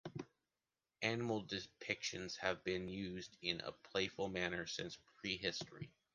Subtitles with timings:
[1.03, 5.91] Animal depictions have been used in a playful manner since prehistory.